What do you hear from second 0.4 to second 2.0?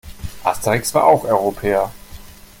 Asterix war auch Europäer.